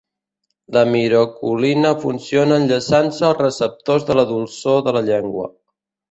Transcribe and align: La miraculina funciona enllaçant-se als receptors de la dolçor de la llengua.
La 0.75 0.81
miraculina 0.93 1.91
funciona 2.05 2.57
enllaçant-se 2.61 3.27
als 3.27 3.37
receptors 3.45 4.07
de 4.09 4.17
la 4.21 4.25
dolçor 4.31 4.81
de 4.89 4.95
la 4.97 5.05
llengua. 5.11 5.47